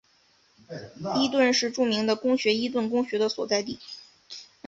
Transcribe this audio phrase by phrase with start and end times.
[1.15, 3.77] 伊顿是著名的公学伊顿公学的所在地。